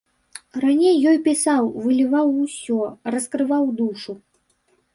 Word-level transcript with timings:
Раней 0.63 0.95
ёй 1.11 1.17
пісаў, 1.27 1.67
выліваў 1.85 2.27
усё, 2.47 2.81
раскрываў 3.17 3.65
душу. 3.83 4.13